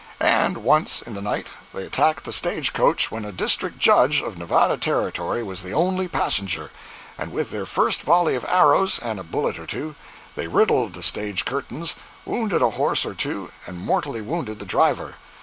[0.19, 1.45] And once, in the night,
[1.75, 6.07] they attacked the stage coach when a District Judge, of Nevada Territory, was the only
[6.07, 6.71] passenger,
[7.19, 9.93] and with their first volley of arrows (and a bullet or two)
[10.33, 11.95] they riddled the stage curtains,
[12.25, 15.17] wounded a horse or two and mortally wounded the driver.